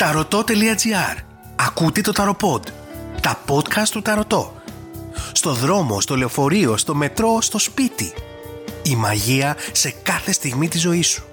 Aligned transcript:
Ταρωτό.gr 0.00 1.16
Ακούτε 1.56 2.00
το 2.00 2.12
Ταροποντ. 2.12 2.66
Τα 3.20 3.42
podcast 3.48 3.88
του 3.90 4.02
Ταρωτό. 4.02 4.54
Στο 5.32 5.52
δρόμο, 5.52 6.00
στο 6.00 6.16
λεωφορείο, 6.16 6.76
στο 6.76 6.94
μετρό, 6.94 7.40
στο 7.40 7.58
σπίτι. 7.58 8.12
Η 8.82 8.96
μαγεία 8.96 9.56
σε 9.72 9.94
κάθε 10.02 10.32
στιγμή 10.32 10.68
της 10.68 10.80
ζωής 10.80 11.06
σου. 11.06 11.24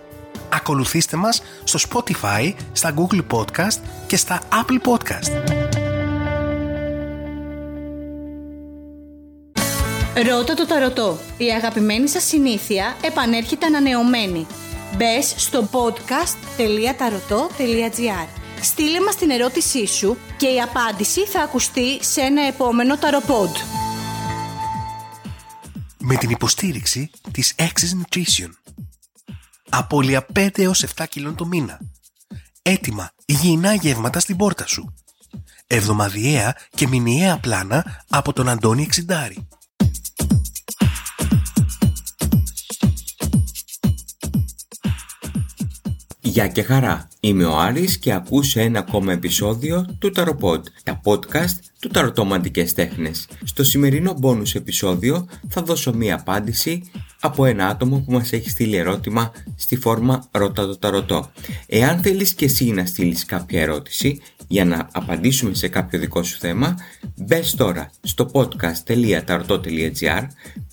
Ακολουθήστε 0.49 1.17
μας 1.17 1.41
στο 1.63 1.79
Spotify, 1.89 2.53
στα 2.71 2.93
Google 2.97 3.21
Podcast 3.31 3.79
και 4.07 4.17
στα 4.17 4.41
Apple 4.51 4.79
Podcast. 4.89 5.31
Ρώτα 10.27 10.53
το 10.53 10.65
ταρωτό. 10.65 11.17
Η 11.37 11.51
αγαπημένη 11.51 12.07
σας 12.07 12.23
συνήθεια 12.23 12.95
επανέρχεται 13.01 13.65
ανανεωμένη. 13.65 14.47
Μπες 14.97 15.33
στο 15.37 15.69
podcast.tarotot.gr 15.71 18.45
Στείλε 18.61 19.01
μας 19.01 19.15
την 19.15 19.29
ερώτησή 19.29 19.87
σου 19.87 20.17
και 20.37 20.47
η 20.47 20.61
απάντηση 20.61 21.25
θα 21.25 21.41
ακουστεί 21.41 22.03
σε 22.03 22.21
ένα 22.21 22.41
επόμενο 22.41 22.97
ταροπόντ. 22.97 23.55
Με 25.97 26.15
την 26.15 26.29
υποστήριξη 26.29 27.09
της 27.31 27.55
Access 27.57 28.01
Nutrition. 28.01 28.49
Απόλυα 29.69 30.25
5 30.35 30.59
έως 30.59 30.85
7 30.95 31.05
κιλών 31.09 31.35
το 31.35 31.45
μήνα. 31.45 31.79
Έτοιμα 32.61 33.11
υγιεινά 33.25 33.73
γεύματα 33.73 34.19
στην 34.19 34.35
πόρτα 34.35 34.67
σου. 34.67 34.93
Εβδομαδιαία 35.67 36.55
και 36.75 36.87
μηνιαία 36.87 37.37
πλάνα 37.37 38.03
από 38.09 38.33
τον 38.33 38.49
Αντώνη 38.49 38.81
Εξιντάρη. 38.83 39.47
Γεια 46.27 46.47
και 46.47 46.61
χαρά, 46.61 47.07
είμαι 47.19 47.45
ο 47.45 47.57
Άρης 47.59 47.97
και 47.97 48.13
ακούσε 48.13 48.61
ένα 48.61 48.79
ακόμα 48.79 49.11
επεισόδιο 49.11 49.85
του 49.99 50.11
Tarot 50.15 50.61
τα 50.83 51.01
podcast 51.03 51.59
του 51.79 51.87
Ταρωτομαντικές 51.87 52.73
Τέχνες. 52.73 53.27
Στο 53.43 53.63
σημερινό 53.63 54.19
bonus 54.21 54.55
επεισόδιο 54.55 55.27
θα 55.49 55.61
δώσω 55.61 55.93
μία 55.93 56.15
απάντηση 56.15 56.89
από 57.19 57.45
ένα 57.45 57.67
άτομο 57.67 58.03
που 58.05 58.11
μας 58.11 58.31
έχει 58.31 58.49
στείλει 58.49 58.75
ερώτημα 58.75 59.31
στη 59.55 59.75
φόρμα 59.75 60.27
Ρώτα 60.31 60.67
το 60.67 60.77
Ταρωτό. 60.77 61.31
Εάν 61.67 61.99
θέλεις 61.99 62.33
και 62.33 62.45
εσύ 62.45 62.65
να 62.65 62.85
στείλεις 62.85 63.25
κάποια 63.25 63.61
ερώτηση 63.61 64.21
για 64.47 64.65
να 64.65 64.89
απαντήσουμε 64.91 65.53
σε 65.53 65.67
κάποιο 65.67 65.99
δικό 65.99 66.23
σου 66.23 66.37
θέμα, 66.39 66.75
μπες 67.15 67.55
τώρα 67.55 67.89
στο 68.01 68.29
podcast.tarotot.gr, 68.33 70.27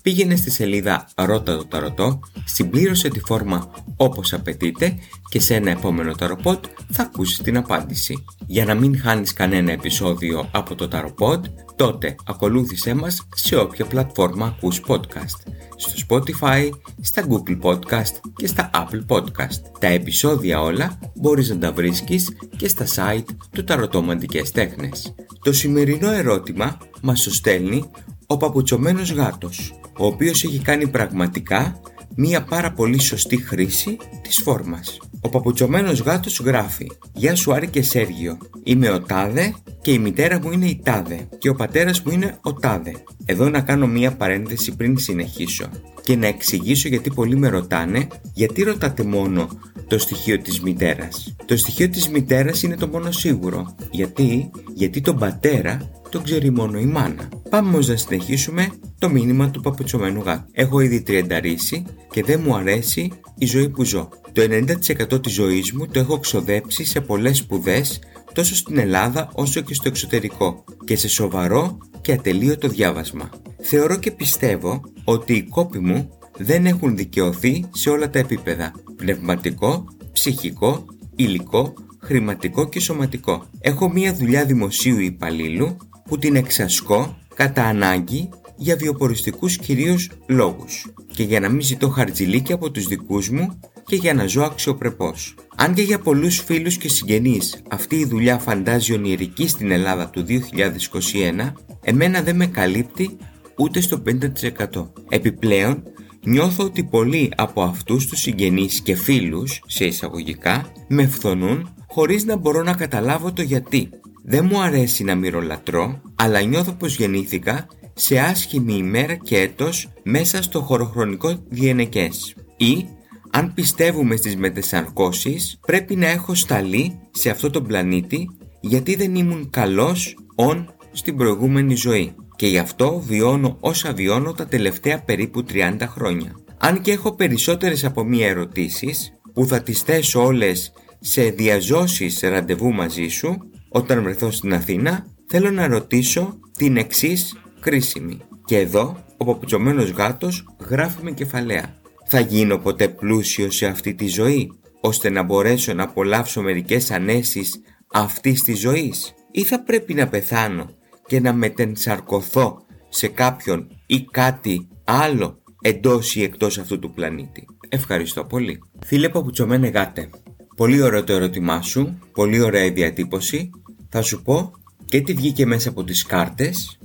πήγαινε 0.05 0.35
στη 0.35 0.51
σελίδα 0.51 1.07
Ρώτα 1.15 1.57
το 1.57 1.65
Ταρωτό, 1.65 2.19
συμπλήρωσε 2.45 3.09
τη 3.09 3.19
φόρμα 3.19 3.71
όπως 3.97 4.33
απαιτείται 4.33 4.97
και 5.29 5.39
σε 5.39 5.55
ένα 5.55 5.71
επόμενο 5.71 6.13
ταροπότ 6.13 6.65
θα 6.91 7.03
ακούσεις 7.03 7.37
την 7.37 7.57
απάντηση. 7.57 8.23
Για 8.47 8.65
να 8.65 8.75
μην 8.75 8.99
χάνεις 8.99 9.33
κανένα 9.33 9.71
επεισόδιο 9.71 10.49
από 10.51 10.75
το 10.75 10.87
ταροπότ, 10.87 11.45
τότε 11.75 12.15
ακολούθησέ 12.25 12.93
μας 12.93 13.27
σε 13.35 13.55
όποια 13.55 13.85
πλατφόρμα 13.85 14.45
ακούς 14.45 14.81
podcast. 14.87 15.51
Στο 15.75 16.05
Spotify, 16.07 16.69
στα 17.01 17.25
Google 17.29 17.61
Podcast 17.61 18.13
και 18.35 18.47
στα 18.47 18.69
Apple 18.73 19.15
Podcast. 19.15 19.61
Τα 19.79 19.87
επεισόδια 19.87 20.61
όλα 20.61 20.99
μπορείς 21.15 21.49
να 21.49 21.57
τα 21.57 21.71
βρίσκεις 21.71 22.29
και 22.57 22.67
στα 22.67 22.85
site 22.95 23.35
του 23.51 23.63
Ταρωτόμαντικές 23.63 24.51
Τέχνες. 24.51 25.15
Το 25.43 25.53
σημερινό 25.53 26.11
ερώτημα 26.11 26.77
μας 27.01 27.23
το 27.23 27.31
στέλνει 27.31 27.89
ο 28.27 28.37
παπουτσωμένος 28.37 29.11
γάτος, 29.11 29.73
ο 29.97 30.05
οποίος 30.05 30.43
έχει 30.43 30.59
κάνει 30.59 30.87
πραγματικά 30.87 31.79
μία 32.15 32.43
πάρα 32.43 32.71
πολύ 32.71 32.99
σωστή 32.99 33.37
χρήση 33.37 33.97
της 34.21 34.41
φόρμας. 34.43 34.99
Ο 35.21 35.29
παπουτσωμένος 35.29 35.99
γάτος 35.99 36.39
γράφει 36.39 36.91
«Γεια 37.13 37.35
σου 37.35 37.53
Άρη 37.53 37.67
και 37.67 37.81
Σέργιο, 37.81 38.37
είμαι 38.63 38.89
ο 38.89 39.01
Τάδε 39.01 39.53
και 39.81 39.91
η 39.91 39.99
μητέρα 39.99 40.39
μου 40.39 40.51
είναι 40.51 40.65
η 40.65 40.81
Τάδε 40.83 41.27
και 41.37 41.49
ο 41.49 41.55
πατέρας 41.55 42.01
μου 42.01 42.11
είναι 42.11 42.37
ο 42.41 42.53
Τάδε». 42.53 42.93
Εδώ 43.25 43.49
να 43.49 43.61
κάνω 43.61 43.87
μία 43.87 44.11
παρένθεση 44.11 44.75
πριν 44.75 44.97
συνεχίσω 44.97 45.69
και 46.01 46.15
να 46.15 46.27
εξηγήσω 46.27 46.87
γιατί 46.87 47.09
πολλοί 47.09 47.35
με 47.35 47.47
ρωτάνε 47.47 48.07
γιατί 48.33 48.63
ρωτάτε 48.63 49.03
μόνο 49.03 49.49
το 49.87 49.99
στοιχείο 49.99 50.39
της 50.39 50.61
μητέρας. 50.61 51.35
Το 51.45 51.57
στοιχείο 51.57 51.89
της 51.89 52.09
μητέρας 52.09 52.63
είναι 52.63 52.75
το 52.75 52.87
μόνο 52.87 53.11
σίγουρο. 53.11 53.75
Γιατί, 53.91 54.51
γιατί 54.73 55.01
τον 55.01 55.17
πατέρα 55.17 55.89
τον 56.09 56.23
ξέρει 56.23 56.49
μόνο 56.49 56.79
η 56.79 56.85
μάνα. 56.85 57.29
Πάμε 57.49 57.69
όμως 57.69 57.87
να 57.87 57.95
συνεχίσουμε 57.95 58.67
το 58.99 59.09
μήνυμα 59.09 59.51
του 59.51 59.61
παπουτσωμένου 59.61 60.21
γάτου. 60.21 60.49
Έχω 60.51 60.79
ήδη 60.79 61.01
τριανταρίσει 61.01 61.85
και 62.11 62.23
δεν 62.23 62.41
μου 62.45 62.55
αρέσει 62.55 63.11
η 63.37 63.45
ζωή 63.45 63.69
που 63.69 63.83
ζω. 63.83 64.09
Το 64.31 64.41
90% 64.41 65.21
της 65.23 65.33
ζωής 65.33 65.71
μου 65.71 65.87
το 65.87 65.99
έχω 65.99 66.19
ξοδέψει 66.19 66.85
σε 66.85 67.01
πολλές 67.01 67.37
σπουδές 67.37 67.99
τόσο 68.33 68.55
στην 68.55 68.77
Ελλάδα 68.77 69.29
όσο 69.33 69.61
και 69.61 69.73
στο 69.73 69.87
εξωτερικό 69.87 70.63
και 70.85 70.95
σε 70.95 71.07
σοβαρό 71.07 71.77
και 72.01 72.11
ατελείωτο 72.11 72.67
διάβασμα. 72.67 73.29
Θεωρώ 73.61 73.97
και 73.97 74.11
πιστεύω 74.11 74.81
ότι 75.03 75.33
οι 75.33 75.43
κόποι 75.43 75.79
μου 75.79 76.09
δεν 76.37 76.65
έχουν 76.65 76.95
δικαιωθεί 76.95 77.65
σε 77.73 77.89
όλα 77.89 78.09
τα 78.09 78.19
επίπεδα 78.19 78.71
πνευματικό, 78.95 79.85
ψυχικό, 80.11 80.85
υλικό, 81.15 81.73
χρηματικό 82.01 82.69
και 82.69 82.79
σωματικό. 82.79 83.45
Έχω 83.59 83.91
μία 83.91 84.13
δουλειά 84.13 84.45
δημοσίου 84.45 84.99
υπαλλήλου 84.99 85.77
που 86.05 86.17
την 86.17 86.35
εξασκώ 86.35 87.17
κατά 87.35 87.63
ανάγκη 87.63 88.29
για 88.55 88.75
βιοποριστικούς 88.75 89.57
κυρίως 89.57 90.09
λόγους 90.27 90.93
και 91.11 91.23
για 91.23 91.39
να 91.39 91.49
μην 91.49 91.61
ζητώ 91.61 91.89
χαρτζηλίκι 91.89 92.53
από 92.53 92.71
τους 92.71 92.87
δικούς 92.87 93.29
μου 93.29 93.59
και 93.85 93.95
για 93.95 94.13
να 94.13 94.25
ζω 94.25 94.43
αξιοπρεπώς. 94.43 95.35
Αν 95.55 95.73
και 95.73 95.81
για 95.81 95.99
πολλούς 95.99 96.39
φίλους 96.39 96.77
και 96.77 96.89
συγγενείς 96.89 97.61
αυτή 97.69 97.95
η 97.95 98.05
δουλειά 98.05 98.37
φαντάζει 98.37 98.93
ονειρική 98.93 99.47
στην 99.47 99.71
Ελλάδα 99.71 100.09
του 100.09 100.25
2021, 100.27 101.51
εμένα 101.81 102.21
δεν 102.21 102.35
με 102.35 102.45
καλύπτει 102.47 103.17
ούτε 103.57 103.81
στο 103.81 104.01
50%. 104.05 104.91
Επιπλέον, 105.09 105.83
νιώθω 106.25 106.63
ότι 106.63 106.83
πολλοί 106.83 107.31
από 107.35 107.61
αυτούς 107.61 108.07
τους 108.07 108.19
συγγενείς 108.19 108.81
και 108.81 108.95
φίλους, 108.95 109.61
σε 109.67 109.85
εισαγωγικά, 109.85 110.71
με 110.87 111.07
φθονούν 111.07 111.73
χωρίς 111.87 112.25
να 112.25 112.35
μπορώ 112.37 112.63
να 112.63 112.73
καταλάβω 112.73 113.33
το 113.33 113.41
γιατί. 113.41 113.89
Δεν 114.23 114.45
μου 114.51 114.61
αρέσει 114.61 115.03
να 115.03 115.15
μυρολατρώ, 115.15 116.01
αλλά 116.15 116.41
νιώθω 116.41 116.71
πως 116.71 116.97
γεννήθηκα 116.97 117.67
σε 117.93 118.19
άσχημη 118.19 118.73
ημέρα 118.73 119.15
και 119.15 119.37
έτος 119.37 119.89
μέσα 120.03 120.41
στο 120.41 120.61
χωροχρονικό 120.61 121.43
διενεκές. 121.49 122.35
Ή, 122.57 122.85
αν 123.31 123.53
πιστεύουμε 123.53 124.15
στις 124.15 124.35
μετεσαρκώσεις, 124.35 125.59
πρέπει 125.65 125.95
να 125.95 126.07
έχω 126.07 126.35
σταλεί 126.35 126.99
σε 127.11 127.29
αυτό 127.29 127.49
τον 127.49 127.67
πλανήτη 127.67 128.29
γιατί 128.61 128.95
δεν 128.95 129.15
ήμουν 129.15 129.49
καλός 129.49 130.17
ον 130.35 130.73
στην 130.91 131.17
προηγούμενη 131.17 131.75
ζωή 131.75 132.15
και 132.35 132.47
γι' 132.47 132.57
αυτό 132.57 133.03
βιώνω 133.07 133.57
όσα 133.59 133.93
βιώνω 133.93 134.33
τα 134.33 134.45
τελευταία 134.45 134.99
περίπου 134.99 135.43
30 135.53 135.77
χρόνια. 135.81 136.31
Αν 136.57 136.81
και 136.81 136.91
έχω 136.91 137.15
περισσότερες 137.15 137.83
από 137.83 138.03
μία 138.03 138.27
ερωτήσεις 138.27 139.13
που 139.33 139.45
θα 139.45 139.61
τις 139.61 139.81
θέσω 139.81 140.25
όλες 140.25 140.73
σε 140.99 141.23
διαζώσεις 141.23 142.19
ραντεβού 142.19 142.73
μαζί 142.73 143.07
σου 143.07 143.37
όταν 143.69 144.03
βρεθώ 144.03 144.31
στην 144.31 144.53
Αθήνα 144.53 145.05
θέλω 145.27 145.51
να 145.51 145.67
ρωτήσω 145.67 146.39
την 146.57 146.77
εξής 146.77 147.37
κρίσιμη. 147.59 148.19
Και 148.45 148.57
εδώ 148.57 149.03
ο 149.17 149.25
παπουτσωμένος 149.25 149.89
γάτος 149.89 150.45
γράφει 150.69 151.03
με 151.03 151.11
κεφαλαία. 151.11 151.75
Θα 152.05 152.19
γίνω 152.19 152.57
ποτέ 152.57 152.87
πλούσιο 152.87 153.51
σε 153.51 153.65
αυτή 153.65 153.93
τη 153.93 154.07
ζωή 154.07 154.51
ώστε 154.81 155.09
να 155.09 155.23
μπορέσω 155.23 155.73
να 155.73 155.83
απολαύσω 155.83 156.41
μερικές 156.41 156.91
ανέσεις 156.91 157.61
αυτής 157.91 158.43
της 158.43 158.59
ζωής 158.59 159.13
ή 159.31 159.43
θα 159.43 159.63
πρέπει 159.63 159.93
να 159.93 160.07
πεθάνω 160.07 160.69
και 161.07 161.19
να 161.19 161.33
μετενσαρκωθώ 161.33 162.65
σε 162.89 163.07
κάποιον 163.07 163.67
ή 163.85 164.03
κάτι 164.11 164.67
άλλο 164.83 165.39
εντός 165.61 166.15
ή 166.15 166.23
εκτός 166.23 166.57
αυτού 166.57 166.79
του 166.79 166.93
πλανήτη. 166.93 167.45
Ευχαριστώ 167.69 168.25
πολύ. 168.25 168.63
Φίλε 168.85 169.09
Παπουτσωμένε 169.09 169.67
Γάτε, 169.67 170.09
πολύ 170.55 170.81
ωραίο 170.81 171.03
το 171.03 171.13
ερώτημά 171.13 171.61
σου, 171.61 171.99
πολύ 172.13 172.41
ωραία 172.41 172.63
η 172.63 172.69
διατύπωση. 172.69 173.49
Θα 173.89 174.01
σου 174.01 174.21
πω 174.21 174.51
και 174.85 175.01
τι 175.01 175.13
βγήκε 175.13 175.45
μέσα 175.45 175.69
από 175.69 175.83
τις 175.83 176.05
κάρτες, 176.05 176.77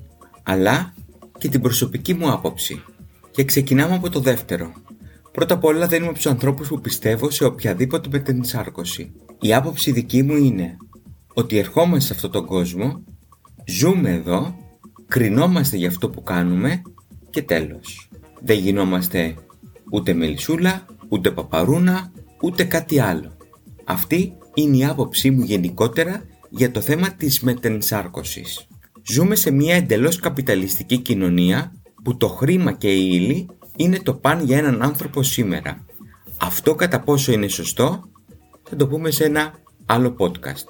αλλά 0.43 0.94
και 1.38 1.49
την 1.49 1.61
προσωπική 1.61 2.14
μου 2.14 2.31
άποψη. 2.31 2.82
Και 3.31 3.44
ξεκινάμε 3.44 3.94
από 3.94 4.11
το 4.11 4.20
δεύτερο. 4.20 4.73
Πρώτα 5.32 5.55
απ' 5.55 5.64
όλα 5.64 5.87
δεν 5.87 6.00
είμαι 6.00 6.11
από 6.11 6.19
του 6.19 6.28
ανθρώπους 6.28 6.69
που 6.69 6.81
πιστεύω 6.81 7.31
σε 7.31 7.44
οποιαδήποτε 7.44 8.08
μετενσάρκωση. 8.12 9.12
Η 9.40 9.55
άποψη 9.55 9.93
δική 9.93 10.23
μου 10.23 10.37
είναι 10.37 10.76
ότι 11.34 11.58
ερχόμαστε 11.58 12.00
σε 12.06 12.12
αυτόν 12.12 12.31
τον 12.31 12.46
κόσμο 12.46 13.05
Ζούμε 13.66 14.10
εδώ, 14.10 14.54
κρινόμαστε 15.08 15.76
για 15.76 15.88
αυτό 15.88 16.10
που 16.10 16.22
κάνουμε 16.22 16.82
και 17.30 17.42
τέλος. 17.42 18.08
Δεν 18.40 18.58
γινόμαστε 18.58 19.34
ούτε 19.90 20.12
μελισούλα, 20.12 20.86
ούτε 21.08 21.30
παπαρούνα, 21.30 22.12
ούτε 22.42 22.64
κάτι 22.64 22.98
άλλο. 23.00 23.36
Αυτή 23.84 24.32
είναι 24.54 24.76
η 24.76 24.84
άποψή 24.84 25.30
μου 25.30 25.42
γενικότερα 25.42 26.22
για 26.50 26.70
το 26.70 26.80
θέμα 26.80 27.10
της 27.10 27.40
μετενσάρκωσης. 27.40 28.66
Ζούμε 29.08 29.34
σε 29.34 29.50
μια 29.50 29.74
εντελώς 29.74 30.18
καπιταλιστική 30.18 30.98
κοινωνία 30.98 31.72
που 32.02 32.16
το 32.16 32.28
χρήμα 32.28 32.72
και 32.72 32.94
η 32.94 33.08
ύλη 33.12 33.48
είναι 33.76 33.98
το 33.98 34.14
παν 34.14 34.44
για 34.44 34.58
έναν 34.58 34.82
άνθρωπο 34.82 35.22
σήμερα. 35.22 35.84
Αυτό 36.40 36.74
κατά 36.74 37.00
πόσο 37.00 37.32
είναι 37.32 37.48
σωστό 37.48 38.02
θα 38.62 38.76
το 38.76 38.86
πούμε 38.86 39.10
σε 39.10 39.24
ένα 39.24 39.52
άλλο 39.86 40.16
podcast. 40.18 40.66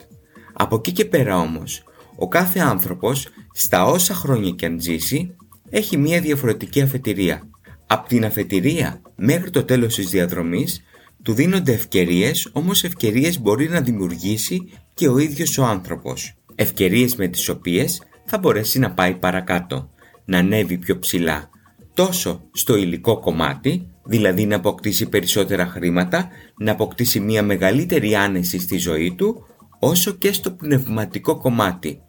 Από 0.52 0.76
εκεί 0.76 0.93
και 0.93 1.04
πέρα 1.04 1.38
όμως, 1.38 1.82
ο 2.22 2.28
κάθε 2.28 2.58
άνθρωπος, 2.61 3.28
στα 3.52 3.84
όσα 3.84 4.14
χρόνια 4.14 4.50
και 4.50 4.67
αν 4.67 4.81
ζήσει, 4.81 5.37
έχει 5.70 5.96
μία 5.96 6.20
διαφορετική 6.20 6.81
αφετηρία. 6.81 7.43
Από 7.87 8.08
την 8.08 8.25
αφετηρία 8.25 9.00
μέχρι 9.17 9.50
το 9.50 9.64
τέλος 9.64 9.94
της 9.94 10.11
διαδρομής 10.11 10.82
του 11.22 11.32
δίνονται 11.32 11.72
ευκαιρίες, 11.72 12.49
όμως 12.52 12.84
ευκαιρίες 12.84 13.40
μπορεί 13.40 13.69
να 13.69 13.81
δημιουργήσει 13.81 14.72
και 14.94 15.08
ο 15.08 15.19
ίδιος 15.19 15.58
ο 15.58 15.64
άνθρωπος. 15.64 16.34
Ευκαιρίες 16.55 17.17
με 17.17 17.28
τις 17.28 17.49
οποίες 17.49 18.02
θα 18.25 18.38
μπορέσει 18.38 18.78
να 18.78 18.90
πάει 18.90 19.14
παρακάτω, 19.14 19.90
να 20.25 20.38
ανέβει 20.38 20.78
πιο 20.78 20.99
ψηλά, 20.99 21.50
τόσο 21.94 22.43
στο 22.52 22.76
υλικό 22.76 23.20
κομμάτι, 23.20 23.87
δηλαδή 24.05 24.46
να 24.46 24.56
αποκτήσει 24.56 25.08
περισσότερα 25.08 25.67
χρήματα, 25.67 26.28
να 26.58 26.72
αποκτήσει 26.72 27.20
μια 27.20 27.43
μεγαλύτερη 27.43 28.14
άνεση 28.14 28.58
στη 28.58 28.78
ζωή 28.78 29.14
του, 29.14 29.44
όσο 29.78 30.12
και 30.12 30.32
στο 30.32 30.50
πνευματικό 30.50 31.38
κομμάτι, 31.38 32.00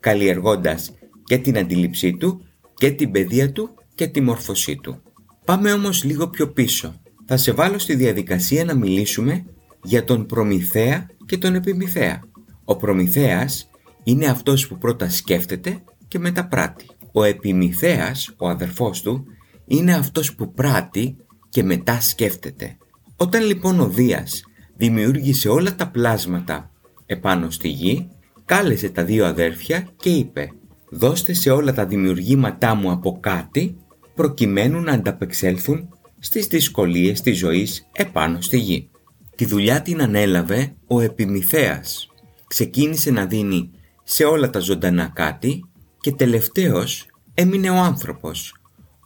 καλλιεργώντας 0.00 0.90
και 1.24 1.38
την 1.38 1.58
αντίληψή 1.58 2.16
του 2.16 2.44
και 2.74 2.90
την 2.90 3.10
παιδεία 3.10 3.52
του 3.52 3.74
και 3.94 4.06
τη 4.06 4.20
μόρφωσή 4.20 4.76
του. 4.76 5.02
Πάμε 5.44 5.72
όμως 5.72 6.04
λίγο 6.04 6.28
πιο 6.28 6.48
πίσω. 6.48 7.00
Θα 7.24 7.36
σε 7.36 7.52
βάλω 7.52 7.78
στη 7.78 7.94
διαδικασία 7.94 8.64
να 8.64 8.74
μιλήσουμε 8.74 9.44
για 9.82 10.04
τον 10.04 10.26
Προμηθέα 10.26 11.10
και 11.26 11.38
τον 11.38 11.54
Επιμηθέα. 11.54 12.20
Ο 12.64 12.76
Προμηθέας 12.76 13.70
είναι 14.04 14.26
αυτός 14.26 14.68
που 14.68 14.78
πρώτα 14.78 15.08
σκέφτεται 15.08 15.82
και 16.08 16.18
μετά 16.18 16.46
πράττει. 16.46 16.86
Ο 17.12 17.24
Επιμηθέας, 17.24 18.34
ο 18.36 18.48
αδερφός 18.48 19.02
του, 19.02 19.24
είναι 19.66 19.94
αυτός 19.94 20.34
που 20.34 20.52
πράττει 20.52 21.16
και 21.48 21.62
μετά 21.62 22.00
σκέφτεται. 22.00 22.76
Όταν 23.16 23.44
λοιπόν 23.44 23.80
ο 23.80 23.88
Δίας 23.88 24.42
δημιούργησε 24.76 25.48
όλα 25.48 25.74
τα 25.74 25.88
πλάσματα 25.88 26.70
επάνω 27.06 27.50
στη 27.50 27.68
γη, 27.68 28.08
κάλεσε 28.50 28.88
τα 28.88 29.04
δύο 29.04 29.26
αδέρφια 29.26 29.88
και 29.96 30.10
είπε 30.10 30.52
«Δώστε 30.90 31.32
σε 31.32 31.50
όλα 31.50 31.72
τα 31.72 31.86
δημιουργήματά 31.86 32.74
μου 32.74 32.90
από 32.90 33.18
κάτι 33.20 33.76
προκειμένου 34.14 34.80
να 34.80 34.92
ανταπεξέλθουν 34.92 35.88
στις 36.18 36.46
δυσκολίες 36.46 37.20
της 37.20 37.38
ζωής 37.38 37.88
επάνω 37.92 38.40
στη 38.40 38.58
γη». 38.58 38.90
Τη 39.36 39.44
δουλειά 39.44 39.82
την 39.82 40.02
ανέλαβε 40.02 40.74
ο 40.86 41.00
Επιμηθέας. 41.00 42.08
Ξεκίνησε 42.46 43.10
να 43.10 43.26
δίνει 43.26 43.70
σε 44.02 44.24
όλα 44.24 44.50
τα 44.50 44.58
ζωντανά 44.58 45.10
κάτι 45.14 45.64
και 46.00 46.12
τελευταίος 46.12 47.06
έμεινε 47.34 47.70
ο 47.70 47.76
άνθρωπος, 47.76 48.54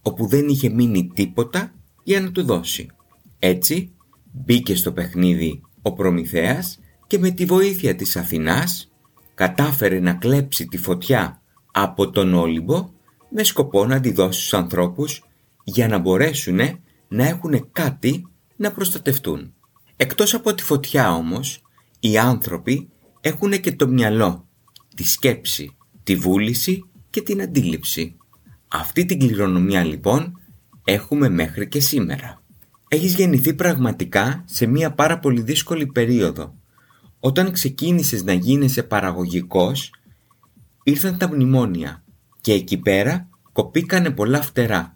όπου 0.03 0.27
δεν 0.27 0.49
είχε 0.49 0.69
μείνει 0.69 1.11
τίποτα 1.15 1.75
για 2.03 2.21
να 2.21 2.31
του 2.31 2.45
δώσει. 2.45 2.87
Έτσι 3.39 3.93
μπήκε 4.33 4.75
στο 4.75 4.93
παιχνίδι 4.93 5.61
ο 5.83 5.93
Προμηθέας 5.93 6.79
και 7.07 7.19
με 7.19 7.31
τη 7.31 7.45
βοήθεια 7.45 7.95
της 7.95 8.17
Αθηνάς 8.17 8.89
κατάφερε 9.35 10.01
να 10.01 10.13
κλέψει 10.13 10.67
τη 10.67 10.77
φωτιά 10.77 11.41
από 11.73 12.11
τον 12.11 12.35
Όλυμπο 12.35 12.91
με 13.29 13.43
σκοπό 13.43 13.87
να 13.87 14.01
τη 14.01 14.13
δώσει 14.13 14.41
στους 14.41 14.55
ανθρώπους 14.55 15.25
για 15.65 15.89
να 15.89 15.99
μπορέσουν 15.99 16.61
να 17.09 17.27
έχουν 17.27 17.69
κάτι 17.73 18.27
να 18.57 18.73
προστατευτούν. 18.73 19.55
Εκτός 19.97 20.35
από 20.35 20.55
τη 20.55 20.63
φωτιά 20.63 21.15
όμως, 21.15 21.63
οι 22.01 22.19
άνθρωποι 22.19 22.89
έχουν 23.21 23.61
και 23.61 23.73
το 23.73 23.89
μυαλό, 23.89 24.49
τη 24.95 25.05
σκέψη, 25.05 25.77
τη 26.03 26.17
βούληση 26.17 26.85
και 27.11 27.23
την 27.23 27.43
αντίληψη. 27.43 28.17
Αυτή 28.69 29.05
την 29.05 29.19
κληρονομιά 29.19 29.85
λοιπόν 29.85 30.41
έχουμε 30.85 31.29
μέχρι 31.29 31.69
και 31.69 31.81
σήμερα. 31.81 32.43
Έχεις 32.89 33.15
γεννηθεί 33.15 33.55
πραγματικά 33.55 34.45
σε 34.47 34.67
μια 34.67 34.93
πάρα 34.93 35.19
πολύ 35.19 35.41
δύσκολη 35.41 35.87
περίοδο. 35.87 36.55
Όταν 37.27 37.53
ξεκίνησες 37.53 38.25
να 38.25 38.33
γίνεσαι 38.33 38.83
παραγωγικός, 38.83 39.93
ήρθαν 40.83 41.19
τα 41.19 41.29
μνημόνια 41.29 42.05
και 42.41 42.53
εκεί 42.53 42.77
πέρα 42.79 43.29
κοπήκανε 43.53 44.11
πολλά 44.11 44.43
φτερά. 44.43 44.95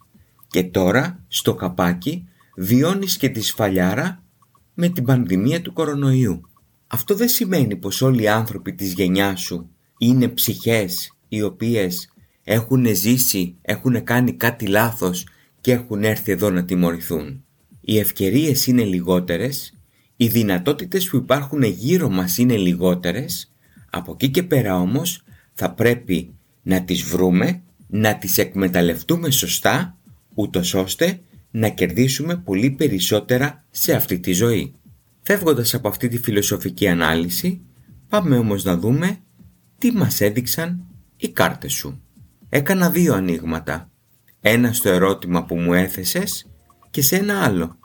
Και 0.48 0.64
τώρα, 0.64 1.24
στο 1.28 1.54
καπάκι, 1.54 2.28
βιώνεις 2.56 3.16
και 3.16 3.28
τη 3.28 3.40
σφαλιάρα 3.40 4.22
με 4.74 4.88
την 4.88 5.04
πανδημία 5.04 5.62
του 5.62 5.72
κορονοϊού. 5.72 6.40
Αυτό 6.86 7.14
δεν 7.14 7.28
σημαίνει 7.28 7.76
πως 7.76 8.02
όλοι 8.02 8.22
οι 8.22 8.28
άνθρωποι 8.28 8.74
της 8.74 8.92
γενιάς 8.92 9.40
σου 9.40 9.70
είναι 9.98 10.28
ψυχές 10.28 11.16
οι 11.28 11.42
οποίες 11.42 12.12
έχουν 12.44 12.94
ζήσει, 12.94 13.56
έχουν 13.62 14.04
κάνει 14.04 14.32
κάτι 14.32 14.66
λάθος 14.66 15.26
και 15.60 15.72
έχουν 15.72 16.04
έρθει 16.04 16.32
εδώ 16.32 16.50
να 16.50 16.64
τιμωρηθούν. 16.64 17.44
Οι 17.80 17.98
ευκαιρίες 17.98 18.66
είναι 18.66 18.84
λιγότερες, 18.84 19.77
οι 20.20 20.26
δυνατότητες 20.26 21.08
που 21.08 21.16
υπάρχουν 21.16 21.62
γύρω 21.62 22.08
μας 22.08 22.38
είναι 22.38 22.56
λιγότερες, 22.56 23.52
από 23.90 24.12
εκεί 24.12 24.28
και 24.28 24.42
πέρα 24.42 24.80
όμως 24.80 25.22
θα 25.54 25.70
πρέπει 25.70 26.30
να 26.62 26.82
τις 26.82 27.02
βρούμε, 27.02 27.62
να 27.86 28.16
τις 28.16 28.38
εκμεταλλευτούμε 28.38 29.30
σωστά, 29.30 29.96
ούτως 30.34 30.74
ώστε 30.74 31.20
να 31.50 31.68
κερδίσουμε 31.68 32.36
πολύ 32.36 32.70
περισσότερα 32.70 33.64
σε 33.70 33.94
αυτή 33.94 34.18
τη 34.18 34.32
ζωή. 34.32 34.74
Φεύγοντας 35.22 35.74
από 35.74 35.88
αυτή 35.88 36.08
τη 36.08 36.18
φιλοσοφική 36.18 36.88
ανάλυση, 36.88 37.60
πάμε 38.08 38.38
όμως 38.38 38.64
να 38.64 38.76
δούμε 38.76 39.18
τι 39.78 39.92
μας 39.92 40.20
έδειξαν 40.20 40.84
οι 41.16 41.28
κάρτες 41.28 41.72
σου. 41.72 42.02
Έκανα 42.48 42.90
δύο 42.90 43.14
ανοίγματα. 43.14 43.90
Ένα 44.40 44.72
στο 44.72 44.88
ερώτημα 44.88 45.44
που 45.44 45.56
μου 45.56 45.72
έθεσες 45.72 46.46
και 46.90 47.02
σε 47.02 47.16
ένα 47.16 47.42
άλλο. 47.42 47.77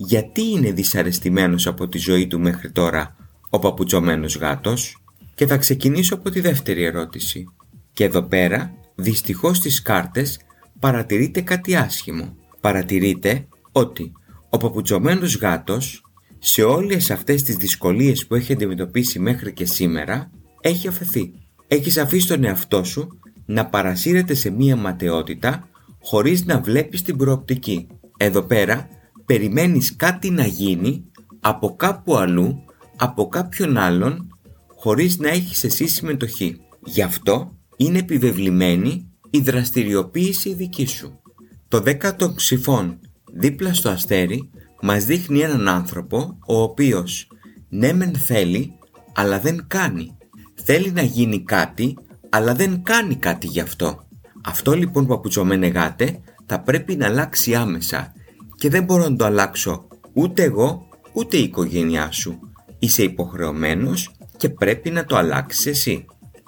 Γιατί 0.00 0.42
είναι 0.42 0.72
δυσαρεστημένος 0.72 1.66
από 1.66 1.88
τη 1.88 1.98
ζωή 1.98 2.26
του 2.26 2.40
μέχρι 2.40 2.70
τώρα 2.70 3.16
ο 3.48 3.58
παπουτσωμένος 3.58 4.36
γάτος; 4.36 5.02
Και 5.34 5.46
θα 5.46 5.56
ξεκινήσω 5.56 6.14
από 6.14 6.30
τη 6.30 6.40
δεύτερη 6.40 6.84
ερώτηση. 6.84 7.44
Και 7.92 8.04
εδώ 8.04 8.22
πέρα, 8.22 8.74
δυστυχώς 8.94 9.56
στις 9.56 9.82
κάρτες 9.82 10.40
παρατηρείται 10.78 11.40
κάτι 11.40 11.76
άσχημο. 11.76 12.36
Παρατηρείται 12.60 13.46
ότι 13.72 14.12
ο 14.48 14.56
παπουτσωμένος 14.56 15.36
γάτος 15.36 16.04
σε 16.38 16.62
όλες 16.62 17.10
αυτές 17.10 17.42
τις 17.42 17.56
δυσκολίες 17.56 18.26
που 18.26 18.34
έχει 18.34 18.52
αντιμετωπίσει 18.52 19.18
μέχρι 19.18 19.52
και 19.52 19.64
σήμερα 19.64 20.30
έχει 20.60 20.88
αφαιθεί. 20.88 21.32
Έχεις 21.68 21.98
αφήσει 21.98 22.28
τον 22.28 22.44
εαυτό 22.44 22.84
σου 22.84 23.20
να 23.46 23.66
παρασύρεται 23.66 24.34
σε 24.34 24.50
μία 24.50 24.76
ματαιότητα 24.76 25.68
χωρίς 26.02 26.44
να 26.44 26.60
βλέπεις 26.60 27.02
την 27.02 27.16
προοπτική. 27.16 27.86
Εδώ 28.16 28.42
πέρα 28.42 28.88
περιμένεις 29.28 29.96
κάτι 29.96 30.30
να 30.30 30.46
γίνει 30.46 31.04
από 31.40 31.76
κάπου 31.76 32.16
αλλού, 32.16 32.64
από 32.96 33.28
κάποιον 33.28 33.76
άλλον, 33.76 34.38
χωρίς 34.66 35.18
να 35.18 35.28
έχεις 35.28 35.64
εσύ 35.64 35.86
συμμετοχή. 35.86 36.60
Γι' 36.84 37.02
αυτό 37.02 37.56
είναι 37.76 37.98
επιβεβλημένη 37.98 39.10
η 39.30 39.40
δραστηριοποίηση 39.40 40.54
δική 40.54 40.86
σου. 40.86 41.20
Το 41.68 41.80
δέκατο 41.80 42.32
ψηφών 42.34 43.00
δίπλα 43.32 43.74
στο 43.74 43.88
αστέρι 43.88 44.50
μας 44.82 45.04
δείχνει 45.04 45.40
έναν 45.40 45.68
άνθρωπο 45.68 46.38
ο 46.46 46.62
οποίος 46.62 47.28
ναι 47.68 47.92
μεν 47.92 48.14
θέλει 48.14 48.72
αλλά 49.14 49.40
δεν 49.40 49.64
κάνει. 49.66 50.16
Θέλει 50.54 50.90
να 50.90 51.02
γίνει 51.02 51.42
κάτι 51.42 51.96
αλλά 52.28 52.54
δεν 52.54 52.82
κάνει 52.82 53.16
κάτι 53.16 53.46
γι' 53.46 53.60
αυτό. 53.60 54.06
Αυτό 54.44 54.72
λοιπόν 54.72 55.06
παπουτσωμένε 55.06 55.66
γάτε 55.66 56.20
θα 56.46 56.60
πρέπει 56.60 56.96
να 56.96 57.06
αλλάξει 57.06 57.54
άμεσα 57.54 58.12
και 58.58 58.68
δεν 58.68 58.84
μπορώ 58.84 59.08
να 59.08 59.16
το 59.16 59.24
αλλάξω 59.24 59.86
ούτε 60.12 60.42
εγώ 60.42 60.88
ούτε 61.12 61.36
η 61.36 61.42
οικογένειά 61.42 62.10
σου. 62.10 62.38
Είσαι 62.78 63.02
υποχρεωμένος 63.02 64.10
και 64.36 64.48
πρέπει 64.48 64.90
να 64.90 65.04
το 65.04 65.16
αλλάξεις 65.16 65.66
εσύ. 65.66 66.04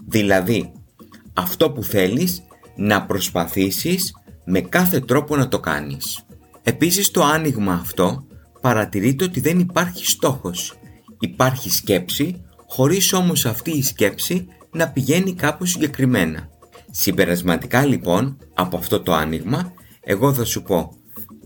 Δηλαδή, 0.08 0.72
αυτό 1.32 1.70
που 1.70 1.82
θέλεις 1.82 2.42
να 2.76 3.06
προσπαθήσεις 3.06 4.14
με 4.44 4.60
κάθε 4.60 5.00
τρόπο 5.00 5.36
να 5.36 5.48
το 5.48 5.60
κάνεις. 5.60 6.24
Επίσης 6.62 7.10
το 7.10 7.22
άνοιγμα 7.22 7.72
αυτό 7.72 8.24
παρατηρείται 8.60 9.24
ότι 9.24 9.40
δεν 9.40 9.58
υπάρχει 9.58 10.06
στόχος. 10.06 10.78
Υπάρχει 11.20 11.70
σκέψη, 11.70 12.44
χωρίς 12.66 13.12
όμως 13.12 13.46
αυτή 13.46 13.70
η 13.70 13.82
σκέψη 13.82 14.46
να 14.72 14.88
πηγαίνει 14.88 15.34
κάπου 15.34 15.64
συγκεκριμένα. 15.64 16.48
Συμπερασματικά 16.90 17.84
λοιπόν 17.84 18.36
από 18.54 18.76
αυτό 18.76 19.00
το 19.00 19.14
άνοιγμα 19.14 19.72
εγώ 20.00 20.34
θα 20.34 20.44
σου 20.44 20.62
πω 20.62 20.99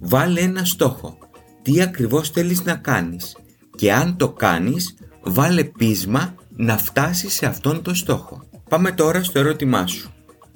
βάλε 0.04 0.40
ένα 0.40 0.64
στόχο. 0.64 1.18
Τι 1.62 1.82
ακριβώς 1.82 2.30
θέλεις 2.30 2.64
να 2.64 2.74
κάνεις 2.74 3.36
και 3.76 3.92
αν 3.92 4.16
το 4.16 4.32
κάνεις 4.32 4.96
βάλε 5.22 5.64
πείσμα 5.64 6.34
να 6.56 6.78
φτάσεις 6.78 7.34
σε 7.34 7.46
αυτόν 7.46 7.82
τον 7.82 7.94
στόχο. 7.94 8.42
Πάμε 8.68 8.92
τώρα 8.92 9.22
στο 9.22 9.38
ερώτημά 9.38 9.86
σου. 9.86 10.10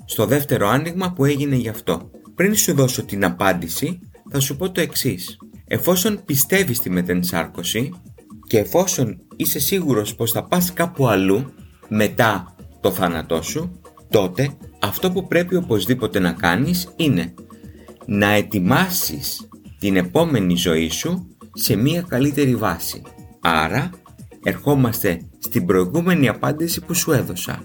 Στο 0.04 0.26
δεύτερο 0.26 0.68
άνοιγμα 0.68 1.12
που 1.12 1.24
έγινε 1.24 1.56
γι' 1.56 1.68
αυτό. 1.68 2.10
Πριν 2.34 2.54
σου 2.56 2.74
δώσω 2.74 3.04
την 3.04 3.24
απάντηση 3.24 4.00
θα 4.30 4.40
σου 4.40 4.56
πω 4.56 4.70
το 4.70 4.80
εξής. 4.80 5.38
Εφόσον 5.66 6.22
πιστεύεις 6.24 6.76
στη 6.76 6.90
μετενσάρκωση 6.90 7.92
και 8.46 8.58
εφόσον 8.58 9.20
είσαι 9.36 9.58
σίγουρος 9.58 10.14
πως 10.14 10.32
θα 10.32 10.44
πας 10.44 10.72
κάπου 10.72 11.08
αλλού 11.08 11.52
μετά 11.88 12.56
το 12.80 12.90
θάνατό 12.90 13.42
σου, 13.42 13.80
τότε 14.10 14.56
αυτό 14.80 15.10
που 15.10 15.26
πρέπει 15.26 15.56
οπωσδήποτε 15.56 16.18
να 16.18 16.32
κάνεις 16.32 16.88
είναι 16.96 17.34
να 18.10 18.32
ετοιμάσεις 18.32 19.48
την 19.78 19.96
επόμενη 19.96 20.56
ζωή 20.56 20.90
σου 20.90 21.26
σε 21.54 21.76
μια 21.76 22.02
καλύτερη 22.08 22.56
βάση. 22.56 23.02
Άρα 23.40 23.90
ερχόμαστε 24.42 25.20
στην 25.38 25.66
προηγούμενη 25.66 26.28
απάντηση 26.28 26.80
που 26.80 26.94
σου 26.94 27.12
έδωσα. 27.12 27.62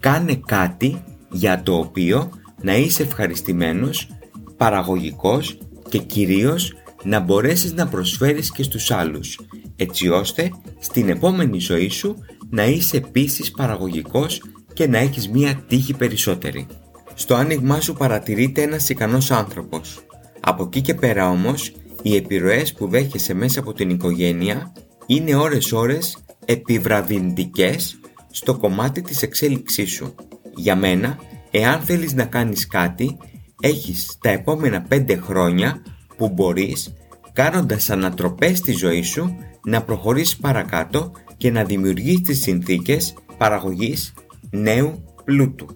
Κάνε 0.00 0.40
κάτι 0.46 1.02
για 1.30 1.62
το 1.62 1.76
οποίο 1.76 2.30
να 2.62 2.76
είσαι 2.76 3.02
ευχαριστημένος, 3.02 4.08
παραγωγικός 4.56 5.58
και 5.88 5.98
κυρίως 5.98 6.72
να 7.02 7.20
μπορέσεις 7.20 7.72
να 7.72 7.88
προσφέρεις 7.88 8.52
και 8.52 8.62
στους 8.62 8.90
άλλους, 8.90 9.40
έτσι 9.76 10.08
ώστε 10.08 10.50
στην 10.78 11.08
επόμενη 11.08 11.58
ζωή 11.58 11.88
σου 11.88 12.16
να 12.50 12.64
είσαι 12.64 12.96
επίσης 12.96 13.50
παραγωγικός 13.50 14.42
και 14.72 14.86
να 14.88 14.98
έχεις 14.98 15.28
μία 15.28 15.64
τύχη 15.68 15.94
περισσότερη. 15.94 16.66
Στο 17.14 17.34
άνοιγμά 17.34 17.80
σου 17.80 17.92
παρατηρείται 17.92 18.62
ένας 18.62 18.88
ικανός 18.88 19.30
άνθρωπος. 19.30 20.06
Από 20.40 20.62
εκεί 20.62 20.80
και 20.80 20.94
πέρα 20.94 21.30
όμως, 21.30 21.72
οι 22.02 22.16
επιρροές 22.16 22.72
που 22.72 22.88
δέχεσαι 22.88 23.34
μέσα 23.34 23.60
από 23.60 23.72
την 23.72 23.90
οικογένεια 23.90 24.72
είναι 25.06 25.36
ώρες-ώρες 25.36 26.18
επιβραδυντικές 26.44 28.00
στο 28.30 28.58
κομμάτι 28.58 29.02
της 29.02 29.22
εξέλιξής 29.22 29.90
σου. 29.90 30.14
Για 30.54 30.76
μένα, 30.76 31.18
εάν 31.50 31.80
θέλεις 31.80 32.12
να 32.14 32.24
κάνεις 32.24 32.66
κάτι, 32.66 33.16
έχεις 33.60 34.18
τα 34.20 34.30
επόμενα 34.30 34.86
5 34.88 35.16
χρόνια 35.16 35.82
που 36.16 36.28
μπορείς, 36.28 36.94
κάνοντας 37.32 37.90
ανατροπές 37.90 38.58
στη 38.58 38.72
ζωή 38.72 39.02
σου, 39.02 39.36
να 39.64 39.82
προχωρήσεις 39.82 40.36
παρακάτω 40.36 41.12
και 41.36 41.50
να 41.50 41.64
δημιουργείς 41.64 42.20
τις 42.20 42.40
συνθήκες 42.40 43.14
παραγωγής 43.38 44.14
νέου 44.50 45.04
πλούτου. 45.24 45.66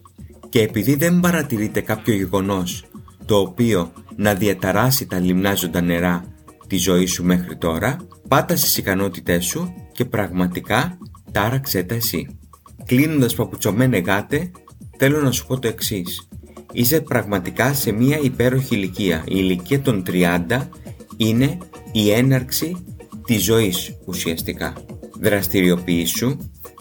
Και 0.56 0.62
επειδή 0.62 0.94
δεν 0.94 1.20
παρατηρείται 1.20 1.80
κάποιο 1.80 2.14
γεγονός 2.14 2.84
το 3.24 3.36
οποίο 3.38 3.92
να 4.16 4.34
διαταράσει 4.34 5.06
τα 5.06 5.18
λιμνάζοντα 5.18 5.80
νερά 5.80 6.24
τη 6.66 6.76
ζωή 6.76 7.06
σου 7.06 7.24
μέχρι 7.24 7.56
τώρα, 7.56 7.96
πάτα 8.28 8.56
στις 8.56 8.76
ικανότητές 8.76 9.44
σου 9.44 9.74
και 9.92 10.04
πραγματικά 10.04 10.98
τάραξέ 11.32 11.82
τα 11.82 11.94
εσύ. 11.94 12.38
Κλείνοντας 12.84 13.34
παπουτσωμένε 13.34 13.98
γάτε, 13.98 14.50
θέλω 14.96 15.22
να 15.22 15.30
σου 15.30 15.46
πω 15.46 15.58
το 15.58 15.68
εξής. 15.68 16.28
Είσαι 16.72 17.00
πραγματικά 17.00 17.74
σε 17.74 17.92
μια 17.92 18.18
υπέροχη 18.18 18.74
ηλικία. 18.74 19.24
Η 19.26 19.32
ηλικία 19.34 19.80
των 19.80 20.04
30 20.06 20.68
είναι 21.16 21.58
η 21.92 22.10
έναρξη 22.10 22.76
της 23.26 23.44
ζωής 23.44 23.96
ουσιαστικά. 24.04 24.72
Δραστηριοποιήσου, 25.20 26.36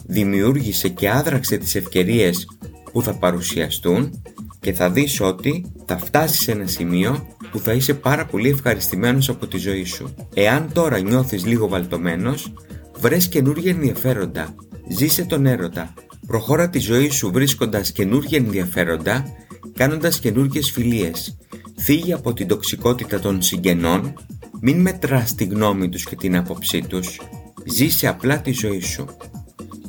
δημιούργησε 0.05 0.89
και 0.89 1.09
άδραξε 1.09 1.57
τις 1.57 1.75
ευκαιρίες 1.75 2.47
που 2.95 3.01
θα 3.01 3.13
παρουσιαστούν 3.13 4.21
και 4.59 4.73
θα 4.73 4.89
δεις 4.89 5.21
ότι 5.21 5.71
θα 5.85 5.97
φτάσεις 5.97 6.39
σε 6.39 6.51
ένα 6.51 6.67
σημείο 6.67 7.27
που 7.51 7.59
θα 7.59 7.73
είσαι 7.73 7.93
πάρα 7.93 8.25
πολύ 8.25 8.49
ευχαριστημένος 8.49 9.29
από 9.29 9.47
τη 9.47 9.57
ζωή 9.57 9.83
σου. 9.83 10.13
Εάν 10.33 10.69
τώρα 10.73 10.99
νιώθεις 10.99 11.45
λίγο 11.45 11.67
βαλτωμένος, 11.67 12.53
βρες 12.99 13.27
καινούργια 13.27 13.71
ενδιαφέροντα, 13.71 14.55
ζήσε 14.89 15.23
τον 15.23 15.45
έρωτα, 15.45 15.93
προχώρα 16.27 16.69
τη 16.69 16.79
ζωή 16.79 17.09
σου 17.09 17.31
βρίσκοντας 17.31 17.91
καινούργια 17.91 18.37
ενδιαφέροντα, 18.37 19.25
κάνοντας 19.73 20.19
καινούργιες 20.19 20.71
φιλίες. 20.71 21.37
Φύγε 21.77 22.13
από 22.13 22.33
την 22.33 22.47
τοξικότητα 22.47 23.19
των 23.19 23.41
συγγενών, 23.41 24.13
μην 24.61 24.81
μετράς 24.81 25.35
τη 25.35 25.43
γνώμη 25.43 25.89
τους 25.89 26.03
και 26.03 26.15
την 26.15 26.37
άποψή 26.37 26.81
τους, 26.87 27.21
ζήσε 27.65 28.07
απλά 28.07 28.41
τη 28.41 28.51
ζωή 28.51 28.81
σου. 28.81 29.05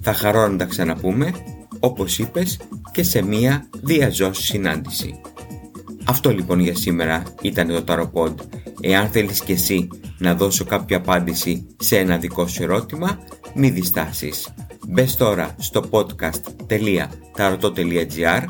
Θα 0.00 0.12
χαρώ 0.12 0.48
να 0.48 0.56
τα 0.56 0.64
ξαναπούμε, 0.64 1.32
όπως 1.80 2.18
είπες, 2.18 2.58
και 2.96 3.02
σε 3.02 3.22
μία 3.22 3.68
διαζώση 3.82 4.42
συνάντηση. 4.42 5.20
Αυτό 6.04 6.30
λοιπόν 6.30 6.60
για 6.60 6.76
σήμερα 6.76 7.22
ήταν 7.42 7.66
το 7.66 7.84
Tarot 7.88 8.10
Εάν 8.80 9.08
θέλεις 9.08 9.40
και 9.40 9.52
εσύ 9.52 9.88
να 10.18 10.34
δώσω 10.34 10.64
κάποια 10.64 10.96
απάντηση 10.96 11.66
σε 11.76 11.98
ένα 11.98 12.16
δικό 12.16 12.46
σου 12.46 12.62
ερώτημα, 12.62 13.18
μη 13.54 13.70
διστάσεις. 13.70 14.54
Μπες 14.88 15.16
τώρα 15.16 15.54
στο 15.58 15.84
podcast.tarot.gr 15.90 18.44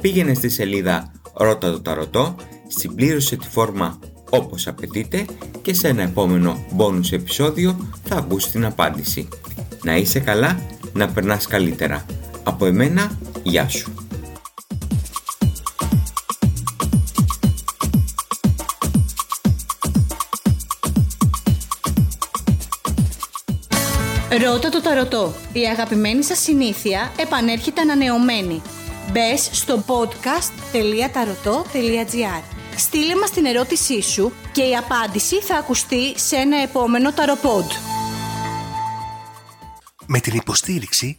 Πήγαινε 0.00 0.34
στη 0.34 0.48
σελίδα 0.48 1.12
Ρώτα 1.34 1.70
το 1.70 1.80
Ταρωτό, 1.80 2.34
συμπλήρωσε 2.66 3.36
τη 3.36 3.48
φόρμα 3.48 3.98
όπως 4.30 4.66
απαιτείται 4.66 5.24
και 5.62 5.74
σε 5.74 5.88
ένα 5.88 6.02
επόμενο 6.02 6.64
bonus 6.76 7.12
επεισόδιο 7.12 7.88
θα 8.04 8.16
ακούσει 8.16 8.50
την 8.50 8.64
απάντηση. 8.64 9.28
Να 9.82 9.96
είσαι 9.96 10.20
καλά, 10.20 10.60
να 10.92 11.08
περνάς 11.08 11.46
καλύτερα. 11.46 12.04
Από 12.42 12.66
εμένα, 12.66 13.18
γεια 13.44 13.68
σου. 13.68 13.94
Ρώτα 24.42 24.68
το 24.68 24.80
ταρωτό. 24.80 25.34
Η 25.52 25.60
αγαπημένη 25.60 26.22
σας 26.22 26.38
συνήθεια 26.38 27.12
επανέρχεται 27.18 27.80
ανανεωμένη. 27.80 28.62
Μπες 29.12 29.48
στο 29.52 29.84
podcast.tarotot.gr 29.86 32.42
Στείλε 32.76 33.16
μας 33.16 33.30
την 33.30 33.44
ερώτησή 33.44 34.02
σου 34.02 34.32
και 34.52 34.62
η 34.62 34.76
απάντηση 34.76 35.40
θα 35.40 35.56
ακουστεί 35.56 36.18
σε 36.18 36.36
ένα 36.36 36.56
επόμενο 36.56 37.12
ταροπόντ. 37.12 37.70
Με 40.06 40.20
την 40.20 40.34
υποστήριξη 40.34 41.18